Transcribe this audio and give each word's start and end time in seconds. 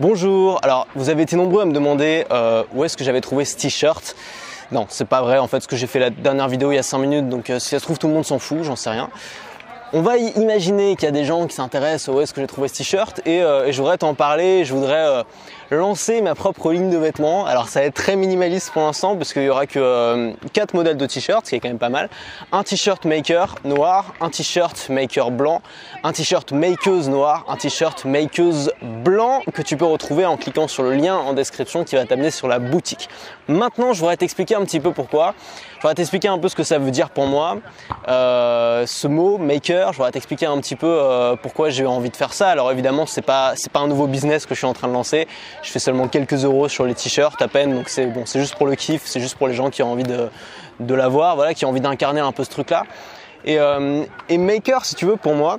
Bonjour, 0.00 0.58
alors 0.62 0.86
vous 0.94 1.10
avez 1.10 1.24
été 1.24 1.36
nombreux 1.36 1.60
à 1.60 1.66
me 1.66 1.74
demander 1.74 2.24
euh, 2.30 2.64
où 2.72 2.84
est-ce 2.84 2.96
que 2.96 3.04
j'avais 3.04 3.20
trouvé 3.20 3.44
ce 3.44 3.54
t-shirt? 3.54 4.16
Non, 4.72 4.86
c'est 4.88 5.04
pas 5.04 5.20
vrai 5.20 5.36
en 5.36 5.46
fait, 5.46 5.60
ce 5.60 5.68
que 5.68 5.76
j'ai 5.76 5.86
fait 5.86 5.98
la 5.98 6.08
dernière 6.08 6.48
vidéo 6.48 6.72
il 6.72 6.76
y 6.76 6.78
a 6.78 6.82
5 6.82 6.96
minutes, 6.96 7.28
donc 7.28 7.50
euh, 7.50 7.58
si 7.58 7.68
ça 7.68 7.78
se 7.78 7.84
trouve 7.84 7.98
tout 7.98 8.08
le 8.08 8.14
monde 8.14 8.24
s'en 8.24 8.38
fout, 8.38 8.62
j'en 8.62 8.76
sais 8.76 8.88
rien. 8.88 9.10
On 9.92 10.00
va 10.00 10.16
imaginer 10.16 10.96
qu'il 10.96 11.04
y 11.04 11.08
a 11.08 11.10
des 11.10 11.26
gens 11.26 11.46
qui 11.46 11.54
s'intéressent 11.54 12.14
où 12.14 12.18
est-ce 12.22 12.32
que 12.32 12.40
j'ai 12.40 12.46
trouvé 12.46 12.68
ce 12.68 12.76
t-shirt? 12.76 13.20
Et, 13.26 13.42
euh, 13.42 13.66
et 13.66 13.72
je 13.74 13.78
voudrais 13.78 13.98
t'en 13.98 14.14
parler, 14.14 14.64
je 14.64 14.72
voudrais 14.72 15.22
lancer 15.70 16.20
ma 16.20 16.34
propre 16.34 16.72
ligne 16.72 16.90
de 16.90 16.98
vêtements. 16.98 17.46
Alors 17.46 17.68
ça 17.68 17.80
va 17.80 17.86
être 17.86 17.94
très 17.94 18.16
minimaliste 18.16 18.72
pour 18.72 18.82
l'instant 18.82 19.16
parce 19.16 19.32
qu'il 19.32 19.42
y 19.42 19.48
aura 19.48 19.66
que 19.66 19.78
euh, 19.78 20.32
4 20.52 20.74
modèles 20.74 20.96
de 20.96 21.06
t-shirts, 21.06 21.46
ce 21.46 21.50
qui 21.50 21.56
est 21.56 21.60
quand 21.60 21.68
même 21.68 21.78
pas 21.78 21.88
mal. 21.88 22.08
Un 22.52 22.62
t-shirt 22.62 23.04
maker 23.04 23.56
noir, 23.64 24.14
un 24.20 24.30
t-shirt 24.30 24.88
maker 24.88 25.30
blanc, 25.30 25.62
un 26.02 26.12
t-shirt 26.12 26.52
makeuse 26.52 27.08
noir, 27.08 27.44
un 27.48 27.56
t-shirt 27.56 28.04
makeuse 28.04 28.72
blanc 28.82 29.42
que 29.54 29.62
tu 29.62 29.76
peux 29.76 29.84
retrouver 29.84 30.26
en 30.26 30.36
cliquant 30.36 30.68
sur 30.68 30.82
le 30.82 30.94
lien 30.94 31.16
en 31.16 31.32
description 31.32 31.84
qui 31.84 31.96
va 31.96 32.04
t'amener 32.04 32.30
sur 32.30 32.48
la 32.48 32.58
boutique. 32.58 33.08
Maintenant 33.48 33.92
je 33.92 34.00
voudrais 34.00 34.16
t'expliquer 34.16 34.56
un 34.56 34.64
petit 34.64 34.80
peu 34.80 34.92
pourquoi. 34.92 35.34
Je 35.80 35.82
voudrais 35.82 35.94
t'expliquer 35.94 36.28
un 36.28 36.38
peu 36.38 36.48
ce 36.48 36.56
que 36.56 36.62
ça 36.62 36.78
veut 36.78 36.90
dire 36.90 37.08
pour 37.08 37.26
moi. 37.26 37.56
Euh, 38.08 38.84
ce 38.86 39.08
mot 39.08 39.38
maker, 39.38 39.92
je 39.92 39.96
voudrais 39.96 40.12
t'expliquer 40.12 40.44
un 40.44 40.58
petit 40.60 40.76
peu 40.76 40.86
euh, 40.86 41.36
pourquoi 41.36 41.70
j'ai 41.70 41.86
envie 41.86 42.10
de 42.10 42.16
faire 42.16 42.34
ça. 42.34 42.48
Alors 42.48 42.70
évidemment, 42.70 43.06
c'est 43.06 43.22
pas 43.22 43.54
c'est 43.56 43.72
pas 43.72 43.80
un 43.80 43.88
nouveau 43.88 44.06
business 44.06 44.44
que 44.44 44.54
je 44.54 44.58
suis 44.58 44.66
en 44.66 44.74
train 44.74 44.88
de 44.88 44.92
lancer. 44.92 45.26
Je 45.62 45.70
fais 45.70 45.78
seulement 45.78 46.08
quelques 46.08 46.44
euros 46.44 46.68
sur 46.68 46.84
les 46.84 46.94
t-shirts 46.94 47.40
à 47.42 47.48
peine, 47.48 47.74
donc 47.74 47.88
c'est 47.88 48.06
bon, 48.06 48.22
c'est 48.24 48.40
juste 48.40 48.54
pour 48.54 48.66
le 48.66 48.74
kiff, 48.74 49.02
c'est 49.04 49.20
juste 49.20 49.36
pour 49.36 49.46
les 49.46 49.54
gens 49.54 49.70
qui 49.70 49.82
ont 49.82 49.92
envie 49.92 50.04
de 50.04 50.28
de 50.80 50.94
l'avoir, 50.94 51.36
voilà, 51.36 51.54
qui 51.54 51.64
ont 51.64 51.68
envie 51.68 51.80
d'incarner 51.80 52.20
un 52.20 52.32
peu 52.32 52.42
ce 52.42 52.50
truc-là. 52.50 52.84
Et, 53.44 53.58
euh, 53.58 54.04
maker, 54.30 54.84
si 54.84 54.94
tu 54.94 55.06
veux, 55.06 55.16
pour 55.16 55.34
moi, 55.34 55.58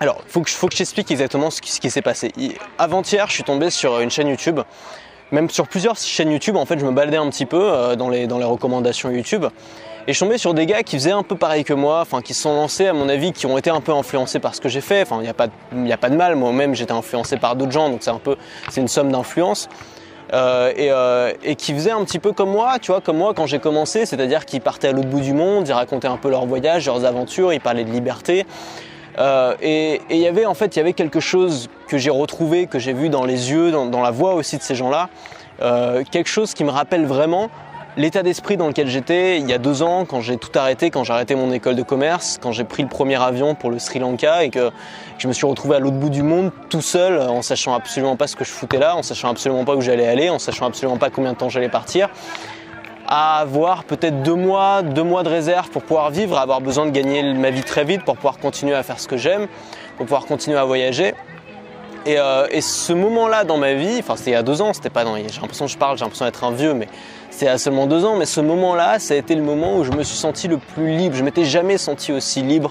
alors, 0.00 0.22
faut 0.26 0.40
que, 0.40 0.50
faut 0.50 0.66
que 0.66 0.72
je 0.72 0.78
t'explique 0.78 1.10
exactement 1.10 1.50
ce 1.50 1.60
qui, 1.60 1.70
ce 1.70 1.78
qui 1.78 1.90
s'est 1.90 2.02
passé. 2.02 2.32
Avant-hier, 2.78 3.26
je 3.28 3.34
suis 3.34 3.44
tombé 3.44 3.68
sur 3.68 4.00
une 4.00 4.10
chaîne 4.10 4.28
YouTube 4.28 4.60
même 5.32 5.48
sur 5.50 5.68
plusieurs 5.68 5.96
chaînes 5.96 6.30
YouTube, 6.30 6.56
en 6.56 6.66
fait, 6.66 6.78
je 6.78 6.84
me 6.84 6.90
baladais 6.90 7.16
un 7.16 7.28
petit 7.30 7.46
peu 7.46 7.60
euh, 7.62 7.96
dans, 7.96 8.08
les, 8.08 8.26
dans 8.26 8.38
les 8.38 8.44
recommandations 8.44 9.10
YouTube. 9.10 9.46
Et 10.06 10.12
je 10.12 10.18
tombais 10.18 10.38
sur 10.38 10.54
des 10.54 10.66
gars 10.66 10.82
qui 10.82 10.96
faisaient 10.96 11.10
un 11.10 11.22
peu 11.22 11.36
pareil 11.36 11.64
que 11.64 11.74
moi, 11.74 12.00
enfin 12.00 12.22
qui 12.22 12.34
se 12.34 12.42
sont 12.42 12.54
lancés 12.54 12.86
à 12.86 12.92
mon 12.92 13.08
avis, 13.08 13.32
qui 13.32 13.46
ont 13.46 13.58
été 13.58 13.70
un 13.70 13.80
peu 13.80 13.92
influencés 13.92 14.38
par 14.38 14.54
ce 14.54 14.60
que 14.60 14.68
j'ai 14.68 14.80
fait. 14.80 15.02
Enfin, 15.02 15.18
il 15.20 15.22
n'y 15.22 15.28
a, 15.28 15.34
pas 15.34 15.48
de, 15.48 15.92
a 15.92 15.96
pas 15.96 16.10
de 16.10 16.16
mal, 16.16 16.36
moi-même 16.36 16.74
j'étais 16.74 16.92
influencé 16.92 17.36
par 17.36 17.54
d'autres 17.54 17.72
gens, 17.72 17.90
donc 17.90 17.98
c'est 18.02 18.10
un 18.10 18.18
peu, 18.18 18.36
c'est 18.70 18.80
une 18.80 18.88
somme 18.88 19.12
d'influence. 19.12 19.68
Euh, 20.32 20.72
et, 20.76 20.92
euh, 20.92 21.32
et, 21.42 21.56
qui 21.56 21.74
faisaient 21.74 21.90
un 21.90 22.04
petit 22.04 22.20
peu 22.20 22.32
comme 22.32 22.50
moi, 22.50 22.78
tu 22.80 22.92
vois, 22.92 23.00
comme 23.00 23.16
moi 23.16 23.34
quand 23.34 23.46
j'ai 23.46 23.58
commencé, 23.58 24.06
c'est-à-dire 24.06 24.46
qu'ils 24.46 24.60
partaient 24.60 24.88
à 24.88 24.92
l'autre 24.92 25.08
bout 25.08 25.20
du 25.20 25.32
monde, 25.32 25.66
ils 25.66 25.72
racontaient 25.72 26.08
un 26.08 26.16
peu 26.16 26.30
leur 26.30 26.46
voyage, 26.46 26.86
leurs 26.86 27.04
aventures, 27.04 27.52
ils 27.52 27.60
parlaient 27.60 27.84
de 27.84 27.90
liberté. 27.90 28.46
Euh, 29.18 29.54
et 29.60 30.00
il 30.08 30.18
y 30.18 30.28
avait 30.28 30.46
en 30.46 30.54
fait, 30.54 30.76
il 30.76 30.78
y 30.78 30.82
avait 30.82 30.92
quelque 30.92 31.18
chose 31.18 31.68
que 31.88 31.98
j'ai 31.98 32.10
retrouvé, 32.10 32.68
que 32.68 32.78
j'ai 32.78 32.92
vu 32.92 33.08
dans 33.08 33.24
les 33.24 33.50
yeux, 33.50 33.72
dans, 33.72 34.02
la 34.02 34.12
voix 34.12 34.34
aussi 34.34 34.56
de 34.56 34.62
ces 34.62 34.76
gens-là, 34.76 35.08
quelque 36.12 36.28
chose 36.28 36.54
qui 36.54 36.62
me 36.62 36.70
rappelle 36.70 37.06
vraiment 37.06 37.50
l'état 38.00 38.22
d'esprit 38.22 38.56
dans 38.56 38.66
lequel 38.66 38.88
j'étais 38.88 39.38
il 39.38 39.48
y 39.48 39.52
a 39.52 39.58
deux 39.58 39.82
ans, 39.82 40.06
quand 40.06 40.22
j'ai 40.22 40.38
tout 40.38 40.50
arrêté, 40.58 40.90
quand 40.90 41.04
j'ai 41.04 41.12
arrêté 41.12 41.34
mon 41.34 41.52
école 41.52 41.76
de 41.76 41.82
commerce, 41.82 42.38
quand 42.40 42.50
j'ai 42.50 42.64
pris 42.64 42.82
le 42.82 42.88
premier 42.88 43.20
avion 43.20 43.54
pour 43.54 43.70
le 43.70 43.78
Sri 43.78 43.98
Lanka 43.98 44.42
et 44.42 44.48
que 44.48 44.70
je 45.18 45.28
me 45.28 45.34
suis 45.34 45.46
retrouvé 45.46 45.76
à 45.76 45.80
l'autre 45.80 45.98
bout 45.98 46.08
du 46.08 46.22
monde 46.22 46.50
tout 46.70 46.80
seul, 46.80 47.20
en 47.20 47.42
sachant 47.42 47.74
absolument 47.74 48.16
pas 48.16 48.26
ce 48.26 48.36
que 48.36 48.44
je 48.44 48.50
foutais 48.50 48.78
là, 48.78 48.96
en 48.96 49.02
sachant 49.02 49.28
absolument 49.28 49.66
pas 49.66 49.76
où 49.76 49.82
j'allais 49.82 50.06
aller, 50.06 50.30
en 50.30 50.38
sachant 50.38 50.66
absolument 50.66 50.96
pas 50.96 51.10
combien 51.10 51.34
de 51.34 51.36
temps 51.36 51.50
j'allais 51.50 51.68
partir 51.68 52.08
à 53.12 53.40
avoir 53.40 53.82
peut-être 53.82 54.22
deux 54.22 54.36
mois, 54.36 54.82
deux 54.82 55.02
mois 55.02 55.24
de 55.24 55.28
réserve 55.28 55.68
pour 55.68 55.82
pouvoir 55.82 56.10
vivre, 56.10 56.38
à 56.38 56.42
avoir 56.42 56.60
besoin 56.60 56.86
de 56.86 56.92
gagner 56.92 57.34
ma 57.34 57.50
vie 57.50 57.64
très 57.64 57.82
vite 57.82 58.04
pour 58.04 58.14
pouvoir 58.14 58.38
continuer 58.38 58.74
à 58.74 58.84
faire 58.84 59.00
ce 59.00 59.08
que 59.08 59.16
j'aime, 59.16 59.48
pour 59.96 60.06
pouvoir 60.06 60.26
continuer 60.26 60.56
à 60.56 60.64
voyager. 60.64 61.14
Et, 62.06 62.18
euh, 62.18 62.46
ce 62.60 62.92
moment-là 62.92 63.42
dans 63.44 63.58
ma 63.58 63.74
vie, 63.74 63.96
enfin 63.98 64.14
c'était 64.16 64.30
il 64.30 64.34
y 64.34 64.36
a 64.36 64.44
deux 64.44 64.62
ans, 64.62 64.72
c'était 64.72 64.90
pas 64.90 65.04
dans, 65.04 65.16
j'ai 65.16 65.40
l'impression 65.40 65.66
que 65.66 65.72
je 65.72 65.76
parle, 65.76 65.98
j'ai 65.98 66.04
l'impression 66.04 66.24
d'être 66.24 66.44
un 66.44 66.52
vieux, 66.52 66.72
mais 66.72 66.86
c'était 67.40 67.52
a 67.52 67.56
seulement 67.56 67.86
deux 67.86 68.04
ans, 68.04 68.16
mais 68.16 68.26
ce 68.26 68.42
moment-là, 68.42 68.98
ça 68.98 69.14
a 69.14 69.16
été 69.16 69.34
le 69.34 69.40
moment 69.40 69.78
où 69.78 69.84
je 69.84 69.92
me 69.92 70.02
suis 70.02 70.16
senti 70.16 70.46
le 70.46 70.58
plus 70.58 70.94
libre. 70.94 71.16
Je 71.16 71.24
m'étais 71.24 71.46
jamais 71.46 71.78
senti 71.78 72.12
aussi 72.12 72.42
libre 72.42 72.70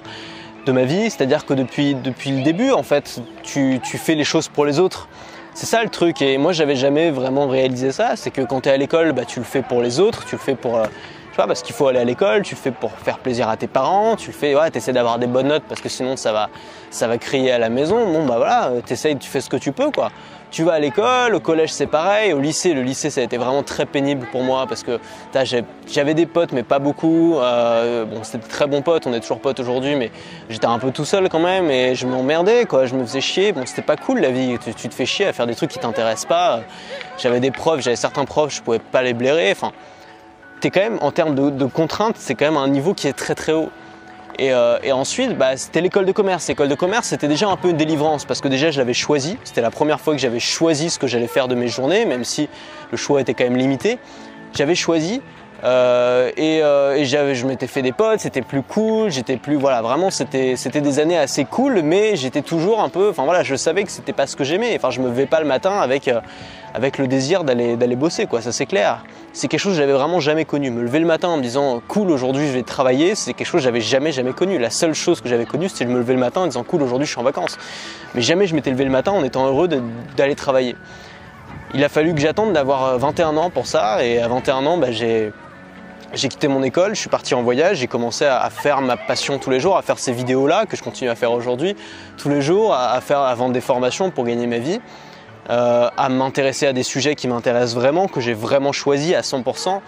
de 0.67 0.71
ma 0.71 0.83
vie, 0.83 1.09
c'est-à-dire 1.09 1.47
que 1.47 1.55
depuis, 1.55 1.95
depuis 1.95 2.29
le 2.29 2.43
début, 2.43 2.69
en 2.69 2.83
fait, 2.83 3.19
tu, 3.41 3.79
tu 3.81 3.97
fais 3.97 4.13
les 4.13 4.23
choses 4.23 4.47
pour 4.47 4.65
les 4.65 4.79
autres. 4.79 5.07
C'est 5.55 5.65
ça 5.65 5.81
le 5.81 5.89
truc 5.89 6.21
et 6.21 6.37
moi 6.37 6.53
j'avais 6.53 6.75
jamais 6.75 7.09
vraiment 7.09 7.47
réalisé 7.47 7.91
ça, 7.91 8.15
c'est 8.15 8.29
que 8.29 8.41
quand 8.41 8.61
tu 8.61 8.69
es 8.69 8.71
à 8.71 8.77
l'école, 8.77 9.11
bah, 9.13 9.25
tu 9.25 9.39
le 9.39 9.45
fais 9.45 9.63
pour 9.63 9.81
les 9.81 9.99
autres, 9.99 10.23
tu 10.25 10.35
le 10.35 10.39
fais 10.39 10.53
pour 10.53 10.77
euh, 10.77 10.85
parce 11.35 11.63
qu'il 11.63 11.73
faut 11.75 11.87
aller 11.87 11.99
à 11.99 12.03
l'école, 12.03 12.43
tu 12.43 12.53
le 12.53 12.59
fais 12.59 12.71
pour 12.71 12.91
faire 12.91 13.17
plaisir 13.17 13.49
à 13.49 13.57
tes 13.57 13.67
parents, 13.67 14.15
tu 14.15 14.27
le 14.27 14.35
fais 14.35 14.55
ouais, 14.55 14.69
tu 14.71 14.77
essaies 14.77 14.93
d'avoir 14.93 15.17
des 15.19 15.27
bonnes 15.27 15.47
notes 15.47 15.63
parce 15.67 15.81
que 15.81 15.89
sinon 15.89 16.15
ça 16.15 16.31
va 16.31 16.49
ça 16.91 17.07
va 17.07 17.17
crier 17.17 17.51
à 17.51 17.57
la 17.57 17.69
maison. 17.69 18.11
Bon 18.11 18.25
bah 18.25 18.35
voilà, 18.37 18.71
tu 18.85 18.93
essaies, 18.93 19.15
tu 19.15 19.27
fais 19.27 19.41
ce 19.41 19.49
que 19.49 19.57
tu 19.57 19.71
peux 19.71 19.89
quoi 19.89 20.11
tu 20.51 20.63
vas 20.63 20.73
à 20.73 20.79
l'école, 20.79 21.35
au 21.35 21.39
collège 21.39 21.71
c'est 21.71 21.87
pareil, 21.87 22.33
au 22.33 22.39
lycée, 22.39 22.73
le 22.73 22.81
lycée 22.81 23.09
ça 23.09 23.21
a 23.21 23.23
été 23.23 23.37
vraiment 23.37 23.63
très 23.63 23.85
pénible 23.85 24.27
pour 24.31 24.43
moi 24.43 24.65
parce 24.67 24.83
que 24.83 24.99
j'avais 25.87 26.13
des 26.13 26.25
potes 26.25 26.51
mais 26.51 26.63
pas 26.63 26.79
beaucoup. 26.79 27.37
Euh, 27.37 28.05
bon, 28.05 28.23
c'était 28.23 28.39
de 28.39 28.49
très 28.49 28.67
bons 28.67 28.81
potes, 28.81 29.05
on 29.07 29.13
est 29.13 29.19
toujours 29.19 29.39
potes 29.39 29.59
aujourd'hui, 29.59 29.95
mais 29.95 30.11
j'étais 30.49 30.65
un 30.65 30.79
peu 30.79 30.91
tout 30.91 31.05
seul 31.05 31.29
quand 31.29 31.39
même 31.39 31.69
et 31.69 31.95
je 31.95 32.07
m'emmerdais 32.07 32.65
quoi, 32.65 32.85
je 32.85 32.95
me 32.95 33.05
faisais 33.05 33.21
chier. 33.21 33.51
Bon, 33.51 33.65
c'était 33.65 33.81
pas 33.81 33.97
cool 33.97 34.19
la 34.19 34.31
vie, 34.31 34.57
tu, 34.59 34.89
te 34.89 34.93
fais 34.93 35.05
chier 35.05 35.27
à 35.27 35.33
faire 35.33 35.47
des 35.47 35.55
trucs 35.55 35.71
qui 35.71 35.79
t'intéressent 35.79 36.27
pas. 36.27 36.61
J'avais 37.17 37.39
des 37.39 37.51
profs, 37.51 37.81
j'avais 37.81 37.95
certains 37.95 38.25
profs, 38.25 38.55
je 38.55 38.61
pouvais 38.61 38.79
pas 38.79 39.01
les 39.01 39.13
blairer. 39.13 39.51
Enfin, 39.51 39.71
quand 40.61 40.75
même 40.75 40.97
en 41.01 41.11
termes 41.11 41.35
de, 41.35 41.49
de 41.49 41.65
contraintes, 41.65 42.15
c'est 42.17 42.35
quand 42.35 42.45
même 42.45 42.57
un 42.57 42.67
niveau 42.67 42.93
qui 42.93 43.07
est 43.07 43.13
très 43.13 43.35
très 43.35 43.53
haut. 43.53 43.69
Et, 44.39 44.53
euh, 44.53 44.79
et, 44.83 44.93
ensuite, 44.93 45.37
bah, 45.37 45.57
c'était 45.57 45.81
l'école 45.81 46.05
de 46.05 46.13
commerce. 46.13 46.47
L'école 46.47 46.69
de 46.69 46.75
commerce, 46.75 47.07
c'était 47.07 47.27
déjà 47.27 47.49
un 47.49 47.57
peu 47.57 47.71
une 47.71 47.77
délivrance 47.77 48.23
parce 48.23 48.39
que 48.39 48.47
déjà, 48.47 48.71
je 48.71 48.77
l'avais 48.79 48.93
choisi. 48.93 49.37
C'était 49.43 49.59
la 49.59 49.69
première 49.69 49.99
fois 49.99 50.13
que 50.13 50.19
j'avais 50.19 50.39
choisi 50.39 50.89
ce 50.89 50.97
que 50.97 51.07
j'allais 51.07 51.27
faire 51.27 51.49
de 51.49 51.55
mes 51.55 51.67
journées, 51.67 52.05
même 52.05 52.23
si 52.23 52.47
le 52.89 52.95
choix 52.97 53.19
était 53.19 53.33
quand 53.33 53.43
même 53.43 53.57
limité. 53.57 53.99
J'avais 54.55 54.75
choisi 54.75 55.21
euh, 55.63 56.31
et, 56.37 56.63
euh, 56.63 57.03
je 57.03 57.45
m'étais 57.45 57.67
fait 57.67 57.81
des 57.81 57.91
potes, 57.91 58.21
c'était 58.21 58.41
plus 58.41 58.61
cool, 58.61 59.11
j'étais 59.11 59.37
plus 59.37 59.55
voilà 59.55 59.81
vraiment 59.81 60.09
c'était 60.09 60.55
c'était 60.55 60.79
des 60.79 60.99
années 60.99 61.17
assez 61.17 61.43
cool, 61.43 61.81
mais 61.81 62.15
j'étais 62.15 62.41
toujours 62.41 62.81
un 62.81 62.89
peu, 62.89 63.09
enfin 63.09 63.25
voilà, 63.25 63.43
je 63.43 63.55
savais 63.55 63.83
que 63.83 63.91
c'était 63.91 64.13
pas 64.13 64.25
ce 64.27 64.35
que 64.35 64.43
j'aimais. 64.43 64.73
Enfin, 64.75 64.89
je 64.89 65.01
me 65.01 65.07
levais 65.07 65.25
pas 65.25 65.41
le 65.41 65.45
matin 65.45 65.79
avec 65.79 66.07
euh, 66.07 66.21
avec 66.73 66.97
le 66.97 67.07
désir 67.07 67.43
d'aller 67.43 67.75
d'aller 67.75 67.95
bosser 67.95 68.25
quoi, 68.25 68.41
ça 68.41 68.51
c'est 68.51 68.65
clair. 68.65 69.03
C'est 69.33 69.47
quelque 69.47 69.59
chose 69.59 69.73
que 69.73 69.79
j'avais 69.79 69.93
vraiment 69.93 70.19
jamais 70.19 70.45
connu. 70.45 70.71
Me 70.71 70.81
lever 70.81 70.99
le 70.99 71.05
matin 71.05 71.27
en 71.27 71.37
me 71.37 71.43
disant 71.43 71.81
cool 71.87 72.09
aujourd'hui 72.09 72.47
je 72.47 72.53
vais 72.53 72.63
travailler, 72.63 73.15
c'est 73.15 73.33
quelque 73.33 73.47
chose 73.47 73.59
que 73.59 73.65
j'avais 73.65 73.81
jamais 73.81 74.13
jamais 74.13 74.33
connu. 74.33 74.57
La 74.59 74.69
seule 74.69 74.93
chose 74.93 75.19
que 75.19 75.27
j'avais 75.27 75.45
connue 75.45 75.67
c'était 75.67 75.85
de 75.85 75.91
me 75.91 75.99
lever 75.99 76.13
le 76.13 76.19
matin 76.19 76.41
en 76.41 76.45
disant 76.45 76.63
cool 76.63 76.83
aujourd'hui 76.83 77.05
je 77.05 77.11
suis 77.11 77.19
en 77.19 77.23
vacances. 77.23 77.57
Mais 78.15 78.21
jamais 78.21 78.47
je 78.47 78.55
m'étais 78.55 78.71
levé 78.71 78.85
le 78.85 78.91
matin 78.91 79.11
en 79.11 79.23
étant 79.23 79.45
heureux 79.45 79.67
d'aller 80.15 80.35
travailler. 80.35 80.75
Il 81.73 81.83
a 81.83 81.89
fallu 81.89 82.15
que 82.15 82.21
j'attende 82.21 82.53
d'avoir 82.53 82.97
21 82.97 83.37
ans 83.37 83.49
pour 83.49 83.67
ça 83.67 84.03
et 84.03 84.19
à 84.19 84.27
21 84.27 84.65
ans 84.65 84.77
bah, 84.77 84.91
j'ai 84.91 85.31
j'ai 86.13 86.27
quitté 86.27 86.47
mon 86.47 86.63
école, 86.63 86.95
je 86.95 86.99
suis 86.99 87.09
parti 87.09 87.33
en 87.33 87.43
voyage, 87.43 87.77
j'ai 87.77 87.87
commencé 87.87 88.25
à 88.25 88.49
faire 88.49 88.81
ma 88.81 88.97
passion 88.97 89.37
tous 89.37 89.49
les 89.49 89.59
jours, 89.59 89.77
à 89.77 89.81
faire 89.81 89.99
ces 89.99 90.11
vidéos-là 90.11 90.65
que 90.65 90.75
je 90.75 90.83
continue 90.83 91.09
à 91.09 91.15
faire 91.15 91.31
aujourd'hui, 91.31 91.75
tous 92.17 92.29
les 92.29 92.41
jours, 92.41 92.73
à, 92.73 92.99
faire, 93.01 93.19
à 93.19 93.33
vendre 93.35 93.53
des 93.53 93.61
formations 93.61 94.09
pour 94.09 94.25
gagner 94.25 94.47
ma 94.47 94.57
vie, 94.57 94.79
euh, 95.49 95.89
à 95.95 96.09
m'intéresser 96.09 96.67
à 96.67 96.73
des 96.73 96.83
sujets 96.83 97.15
qui 97.15 97.27
m'intéressent 97.27 97.75
vraiment, 97.75 98.07
que 98.07 98.21
j'ai 98.21 98.33
vraiment 98.33 98.71
choisi 98.71 99.13
à 99.13 99.21
100%. 99.21 99.81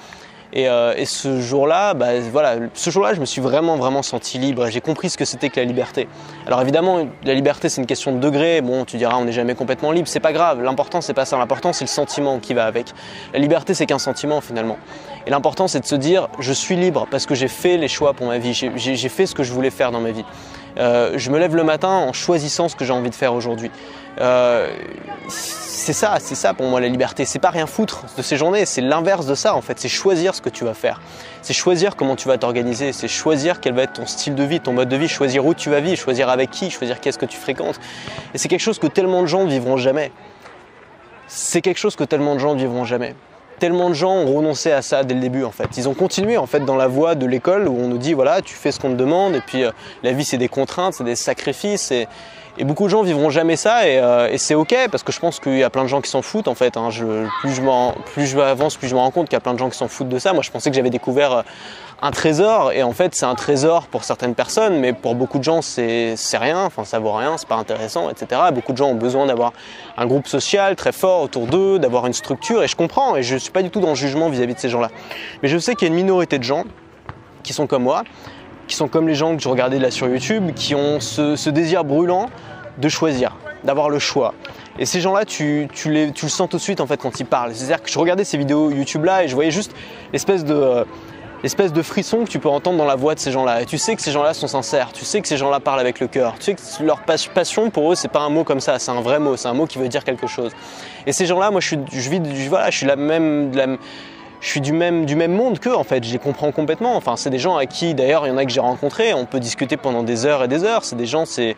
Et, 0.54 0.68
euh, 0.68 0.94
et 0.98 1.06
ce 1.06 1.40
jour-là, 1.40 1.94
bah, 1.94 2.20
voilà, 2.32 2.56
ce 2.74 2.90
jour-là, 2.90 3.14
je 3.14 3.22
me 3.22 3.26
suis 3.26 3.42
vraiment, 3.42 3.78
vraiment 3.78 4.02
senti 4.02 4.38
libre. 4.38 4.68
J'ai 4.68 4.82
compris 4.82 5.10
ce 5.10 5.18
que 5.18 5.24
c'était 5.24 5.50
que 5.50 5.60
la 5.60 5.66
liberté. 5.66 6.10
Alors 6.46 6.62
évidemment, 6.62 7.08
la 7.24 7.34
liberté, 7.34 7.70
c'est 7.70 7.80
une 7.80 7.88
question 7.88 8.12
de 8.12 8.20
degré. 8.20 8.62
Bon, 8.62 8.84
tu 8.84 8.98
diras, 8.98 9.16
on 9.16 9.26
n'est 9.26 9.32
jamais 9.32 9.56
complètement 9.56 9.92
libre. 9.92 10.08
C'est 10.08 10.20
pas 10.20 10.34
grave. 10.34 10.62
L'important, 10.62 11.00
c'est 11.00 11.14
pas 11.14 11.26
ça. 11.26 11.38
L'important, 11.38 11.72
c'est 11.72 11.86
le 11.86 11.90
sentiment 11.90 12.40
qui 12.40 12.54
va 12.54 12.66
avec. 12.66 12.88
La 13.34 13.40
liberté, 13.40 13.74
c'est 13.74 13.86
qu'un 13.86 14.00
sentiment 14.00 14.42
finalement. 14.42 14.78
Et 15.26 15.30
l'important, 15.30 15.68
c'est 15.68 15.80
de 15.80 15.86
se 15.86 15.96
dire, 15.96 16.28
je 16.40 16.52
suis 16.52 16.76
libre 16.76 17.08
parce 17.10 17.26
que 17.26 17.36
j'ai 17.36 17.48
fait 17.48 17.78
les 17.78 17.88
choix 17.88 18.14
pour 18.14 18.28
ma 18.28 18.38
vie. 18.38 18.54
J'ai 18.76 19.10
fait 19.10 19.26
ce 19.26 19.36
que 19.36 19.44
je 19.44 19.54
voulais 19.54 19.70
faire 19.70 19.92
dans 19.92 20.02
ma 20.02 20.12
vie. 20.12 20.26
Euh, 20.78 21.14
je 21.18 21.32
me 21.32 21.40
lève 21.40 21.56
le 21.56 21.64
matin 21.64 21.90
en 21.90 22.14
choisissant 22.14 22.70
ce 22.70 22.76
que 22.76 22.86
j'ai 22.86 22.94
envie 22.94 23.10
de 23.10 23.16
faire 23.16 23.34
aujourd'hui. 23.34 23.72
Euh, 24.20 24.70
c'est 25.28 25.94
ça, 25.94 26.18
c'est 26.20 26.36
ça 26.36 26.54
pour 26.54 26.68
moi 26.68 26.80
la 26.80 26.88
liberté. 26.88 27.26
C'est 27.26 27.40
pas 27.40 27.50
rien 27.50 27.66
foutre 27.66 28.06
de 28.18 28.22
ces 28.22 28.38
journées, 28.38 28.66
c'est 28.66 28.82
l'inverse 28.82 29.26
de 29.26 29.36
ça 29.36 29.56
en 29.56 29.62
fait. 29.62 29.80
C'est 29.80 29.90
choisir 29.90 30.36
ce 30.36 30.42
que 30.42 30.50
tu 30.50 30.64
vas 30.64 30.74
faire. 30.74 31.02
C'est 31.42 31.54
choisir 31.54 31.96
comment 31.96 32.16
tu 32.16 32.28
vas 32.28 32.38
t'organiser. 32.38 32.94
C'est 32.94 33.08
choisir 33.08 33.60
quel 33.60 33.74
va 33.74 33.84
être 33.84 33.94
ton 33.94 34.06
style 34.06 34.36
de 34.36 34.44
vie, 34.44 34.60
ton 34.60 34.74
mode 34.74 34.90
de 34.90 34.98
vie. 34.98 35.08
Choisir 35.08 35.46
où 35.46 35.54
tu 35.54 35.70
vas 35.70 35.80
vivre, 35.80 35.98
choisir 35.98 36.30
avec 36.30 36.52
qui, 36.52 36.70
choisir 36.70 37.00
qu'est-ce 37.00 37.18
que 37.18 37.26
tu 37.26 37.38
fréquentes. 37.38 37.80
Et 38.34 38.38
c'est 38.38 38.48
quelque 38.48 38.60
chose 38.60 38.80
que 38.80 38.88
tellement 38.88 39.22
de 39.22 39.28
gens 39.28 39.44
ne 39.44 39.50
vivront 39.50 39.78
jamais. 39.78 40.12
C'est 41.28 41.62
quelque 41.62 41.80
chose 41.80 41.96
que 41.96 42.04
tellement 42.04 42.36
de 42.36 42.40
gens 42.40 42.54
ne 42.54 42.60
vivront 42.60 42.86
jamais 42.86 43.16
tellement 43.62 43.90
de 43.90 43.94
gens 43.94 44.16
ont 44.16 44.36
renoncé 44.36 44.72
à 44.72 44.82
ça 44.82 45.04
dès 45.04 45.14
le 45.14 45.22
début 45.22 45.44
en 45.44 45.52
fait. 45.52 45.78
Ils 45.78 45.88
ont 45.88 45.94
continué 45.94 46.36
en 46.36 46.48
fait 46.48 46.62
dans 46.62 46.76
la 46.76 46.88
voie 46.88 47.14
de 47.14 47.28
l'école 47.28 47.68
où 47.68 47.78
on 47.80 47.88
nous 47.88 48.00
dit 48.00 48.14
voilà 48.14 48.42
tu 48.42 48.56
fais 48.56 48.72
ce 48.72 48.80
qu'on 48.80 48.90
te 48.90 48.96
demande 48.96 49.36
et 49.36 49.42
puis 49.42 49.64
euh, 49.64 49.72
la 50.02 50.14
vie 50.14 50.26
c'est 50.26 50.40
des 50.40 50.48
contraintes, 50.48 50.96
c'est 50.96 51.04
des 51.04 51.16
sacrifices 51.16 51.94
Et 52.58 52.64
beaucoup 52.64 52.84
de 52.84 52.90
gens 52.90 53.02
vivront 53.02 53.30
jamais 53.30 53.56
ça 53.56 53.88
et, 53.88 53.98
euh, 54.00 54.38
c'est 54.38 54.56
ok 54.56 54.76
parce 54.92 55.04
que 55.04 55.12
je 55.12 55.20
pense 55.20 55.40
qu'il 55.40 55.58
y 55.58 55.64
a 55.64 55.70
plein 55.70 55.84
de 55.84 55.88
gens 55.88 56.02
qui 56.02 56.10
s'en 56.10 56.22
foutent 56.22 56.48
en 56.48 56.56
fait. 56.56 56.78
Hein. 56.78 56.90
plus, 56.90 56.98
je 57.00 57.06
plus 57.42 57.54
je 58.26 58.78
plus 58.78 58.88
je 58.88 58.96
me 58.96 59.00
rends 59.00 59.12
compte 59.12 59.28
qu'il 59.30 59.36
y 59.36 59.38
a 59.38 59.42
plein 59.42 59.54
de 59.54 59.60
gens 59.60 59.70
qui 59.70 59.78
s'en 59.78 59.88
foutent 59.88 60.10
de 60.10 60.20
ça. 60.20 60.34
Moi 60.34 60.44
je 60.44 60.52
pensais 60.52 60.70
que 60.70 60.76
j'avais 60.76 60.90
découvert 60.90 61.32
euh, 61.32 61.42
un 62.02 62.12
trésor 62.12 62.72
et 62.72 62.84
en 62.84 62.92
fait 62.92 63.16
c'est 63.16 63.26
un 63.26 63.36
trésor 63.36 63.88
pour 63.88 64.04
certaines 64.04 64.36
personnes 64.36 64.80
mais 64.80 64.92
pour 64.92 65.16
beaucoup 65.16 65.38
de 65.38 65.44
gens 65.44 65.62
c'est 65.62 66.16
rien, 66.34 66.66
enfin 66.66 66.84
ça 66.84 67.00
vaut 67.00 67.14
rien, 67.14 67.38
c'est 67.38 67.48
pas 67.48 67.56
intéressant, 67.56 68.10
etc. 68.10 68.42
Beaucoup 68.54 68.74
de 68.74 68.78
gens 68.78 68.90
ont 68.90 68.96
besoin 68.96 69.28
d'avoir 69.28 69.54
un 69.98 70.06
groupe 70.06 70.28
social 70.28 70.76
très 70.76 70.92
fort 70.92 71.22
autour 71.22 71.48
d'eux, 71.48 71.80
d'avoir 71.80 72.08
une 72.08 72.14
structure 72.14 72.64
et 72.64 72.68
je 72.68 72.76
comprends 72.76 73.16
et 73.16 73.24
je 73.24 73.38
suis 73.38 73.52
pas 73.52 73.62
du 73.62 73.70
tout 73.70 73.80
dans 73.80 73.90
le 73.90 73.96
jugement 73.96 74.30
vis-à-vis 74.30 74.56
de 74.56 74.60
ces 74.60 74.70
gens-là. 74.70 74.90
Mais 75.42 75.48
je 75.48 75.58
sais 75.58 75.76
qu'il 75.76 75.88
y 75.88 75.92
a 75.92 75.94
une 75.94 76.02
minorité 76.02 76.38
de 76.38 76.44
gens 76.44 76.64
qui 77.44 77.54
sont 77.54 77.68
comme 77.68 77.84
moi, 77.84 78.04
qui 78.72 78.78
sont 78.78 78.88
comme 78.88 79.08
les 79.08 79.16
gens 79.16 79.36
que 79.36 79.44
je 79.44 79.50
regardais 79.50 79.80
là 79.80 79.92
sur 79.92 80.08
YouTube, 80.08 80.54
qui 80.56 80.76
ont 80.76 81.02
ce, 81.02 81.50
désir 81.50 81.84
brûlant 81.84 82.30
de 82.78 82.88
choisir, 82.88 83.36
d'avoir 83.66 83.90
le 83.90 84.00
choix. 84.00 84.34
Et 84.80 84.86
ces 84.86 85.02
gens-là, 85.02 85.26
tu, 85.26 85.68
tu, 85.74 85.92
les, 85.92 86.12
tu 86.14 86.26
le 86.26 86.32
sens 86.32 86.48
tout 86.48 86.56
de 86.56 86.62
suite 86.62 86.80
en 86.80 86.88
fait 86.88 86.96
quand 86.96 87.20
ils 87.20 87.26
parlent. 87.26 87.54
C'est-à-dire 87.54 87.84
que 87.84 87.90
je 87.90 88.00
regardais 88.00 88.24
ces 88.24 88.38
vidéos 88.38 88.72
YouTube 88.72 89.04
là 89.04 89.26
et 89.26 89.28
je 89.28 89.36
voyais 89.36 89.52
juste 89.52 89.76
l'espèce 90.14 90.46
de, 90.46 90.54
euh, 90.54 90.86
espèce 91.44 91.74
de 91.74 91.82
frisson 91.82 92.24
que 92.24 92.30
tu 92.30 92.40
peux 92.40 92.48
entendre 92.48 92.78
dans 92.78 92.86
la 92.86 92.96
voix 92.96 93.14
de 93.14 93.20
ces 93.20 93.34
gens-là. 93.34 93.62
Et 93.62 93.66
tu 93.66 93.78
sais 93.78 93.94
que 93.94 94.02
ces 94.02 94.12
gens-là 94.12 94.34
sont 94.34 94.48
sincères, 94.48 94.94
tu 94.94 95.04
sais 95.04 95.20
que 95.20 95.28
ces 95.28 95.36
gens-là 95.36 95.60
parlent 95.60 95.82
avec 95.82 96.00
le 96.00 96.08
cœur, 96.08 96.36
tu 96.40 96.46
sais 96.46 96.54
que 96.54 96.84
leur 96.84 97.02
passion 97.02 97.70
pour 97.72 97.92
eux, 97.92 97.96
c'est 97.96 98.08
pas 98.08 98.22
un 98.22 98.30
mot 98.30 98.46
comme 98.46 98.62
ça, 98.62 98.80
c'est 98.80 98.92
un 98.92 99.02
vrai 99.02 99.20
mot, 99.20 99.36
c'est 99.36 99.50
un 99.50 99.54
mot 99.54 99.66
qui 99.66 99.80
veut 99.80 99.90
dire 99.90 100.06
quelque 100.06 100.28
chose. 100.28 100.54
Et 101.06 101.12
ces 101.12 101.26
gens-là, 101.26 101.52
moi 101.52 101.60
je 101.60 101.68
suis, 101.68 101.80
je 101.92 102.10
vis, 102.10 102.22
voilà, 102.48 102.70
je 102.70 102.78
suis 102.78 102.88
la 102.88 102.96
même, 102.96 103.52
je 104.42 104.48
suis 104.50 104.60
du 104.60 104.74
même, 104.74 105.06
du 105.06 105.16
même 105.16 105.32
monde 105.32 105.60
qu'eux 105.60 105.76
en 105.76 105.84
fait, 105.84 106.04
je 106.04 106.12
les 106.12 106.18
comprends 106.18 106.52
complètement. 106.52 106.96
Enfin, 106.96 107.16
c'est 107.16 107.30
des 107.30 107.38
gens 107.38 107.56
à 107.58 107.68
qui 107.68 107.94
d'ailleurs 107.94 108.26
il 108.26 108.30
y 108.30 108.32
en 108.32 108.38
a 108.38 108.44
que 108.44 108.52
j'ai 108.52 108.60
rencontrés, 108.60 109.14
on 109.14 109.26
peut 109.26 109.40
discuter 109.40 109.78
pendant 109.78 110.02
des 110.02 110.26
heures 110.26 110.44
et 110.44 110.48
des 110.48 110.64
heures. 110.64 110.84
C'est 110.84 110.96
des 110.96 111.06
gens, 111.06 111.26
c'est, 111.26 111.56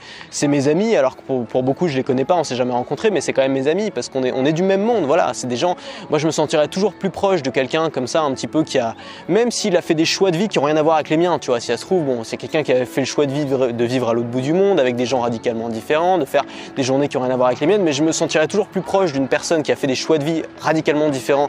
mes 0.47 0.67
amis, 0.67 0.95
alors 0.95 1.15
que 1.15 1.21
pour, 1.21 1.63
beaucoup 1.63 1.87
je 1.87 1.95
les 1.95 2.03
connais 2.03 2.25
pas, 2.25 2.35
on 2.35 2.43
s'est 2.43 2.57
jamais 2.57 2.73
rencontrés, 2.73 3.09
mais 3.09 3.21
c'est 3.21 3.31
quand 3.31 3.41
même 3.41 3.53
mes 3.53 3.67
amis 3.67 3.89
parce 3.89 4.09
qu'on 4.09 4.23
est, 4.23 4.33
on 4.33 4.43
est 4.45 4.51
du 4.51 4.63
même 4.63 4.81
monde. 4.81 5.05
Voilà, 5.05 5.31
c'est 5.33 5.47
des 5.47 5.55
gens. 5.55 5.77
Moi 6.09 6.19
je 6.19 6.27
me 6.27 6.31
sentirais 6.31 6.67
toujours 6.67 6.93
plus 6.93 7.09
proche 7.09 7.41
de 7.41 7.49
quelqu'un 7.49 7.89
comme 7.89 8.07
ça, 8.07 8.21
un 8.21 8.33
petit 8.33 8.47
peu 8.47 8.63
qui 8.63 8.79
a, 8.79 8.95
même 9.29 9.49
s'il 9.49 9.77
a 9.77 9.81
fait 9.81 9.95
des 9.95 10.05
choix 10.05 10.31
de 10.31 10.37
vie 10.37 10.49
qui 10.49 10.59
n'ont 10.59 10.65
rien 10.65 10.77
à 10.77 10.83
voir 10.83 10.95
avec 10.95 11.09
les 11.09 11.17
miens, 11.17 11.39
tu 11.39 11.51
vois, 11.51 11.61
si 11.61 11.67
ça 11.67 11.77
se 11.77 11.85
trouve, 11.85 12.03
bon, 12.03 12.25
c'est 12.25 12.35
quelqu'un 12.35 12.63
qui 12.63 12.73
a 12.73 12.85
fait 12.85 13.01
le 13.01 13.07
choix 13.07 13.25
de 13.25 13.31
vivre, 13.31 13.71
de 13.71 13.85
vivre 13.85 14.09
à 14.09 14.13
l'autre 14.13 14.27
bout 14.27 14.41
du 14.41 14.51
monde 14.51 14.81
avec 14.81 14.97
des 14.97 15.05
gens 15.05 15.21
radicalement 15.21 15.69
différents, 15.69 16.17
de 16.17 16.25
faire 16.25 16.43
des 16.75 16.83
journées 16.83 17.07
qui 17.07 17.15
n'ont 17.15 17.23
rien 17.23 17.33
à 17.33 17.37
voir 17.37 17.47
avec 17.47 17.61
les 17.61 17.67
miennes, 17.67 17.83
mais 17.83 17.93
je 17.93 18.03
me 18.03 18.11
sentirais 18.11 18.47
toujours 18.47 18.67
plus 18.67 18.81
proche 18.81 19.13
d'une 19.13 19.29
personne 19.29 19.63
qui 19.63 19.71
a 19.71 19.77
fait 19.77 19.87
des 19.87 19.95
choix 19.95 20.17
de 20.17 20.25
vie 20.25 20.43
radicalement 20.59 21.09
différents 21.09 21.47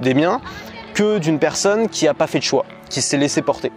des 0.00 0.14
miens 0.14 0.40
que 0.96 1.18
d'une 1.18 1.38
personne 1.38 1.90
qui 1.90 2.06
n'a 2.06 2.14
pas 2.14 2.26
fait 2.26 2.38
de 2.38 2.44
choix, 2.44 2.64
qui 2.88 3.02
s'est 3.02 3.18
laissé 3.18 3.42
porter. 3.42 3.70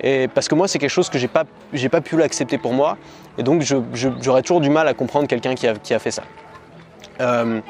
Et 0.00 0.28
parce 0.28 0.46
que 0.46 0.54
moi, 0.54 0.68
c'est 0.68 0.78
quelque 0.78 0.90
chose 0.90 1.10
que 1.10 1.18
j'ai 1.18 1.26
pas, 1.26 1.44
pas 1.90 2.00
pu 2.00 2.16
l'accepter 2.16 2.56
pour 2.56 2.72
moi, 2.72 2.96
et 3.36 3.42
donc 3.42 3.62
j'aurais 3.62 4.42
toujours 4.42 4.60
du 4.60 4.70
mal 4.70 4.86
à 4.86 4.94
comprendre 4.94 5.26
quelqu'un 5.26 5.56
qui 5.56 5.66
a, 5.66 5.74
qui 5.74 5.92
a, 5.92 5.98
fait 5.98 6.12
ça. 6.12 6.22
Euh, 7.20 7.60